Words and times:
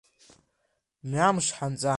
Мҩамш 1.09 1.47
ҳанҵа! 1.57 1.89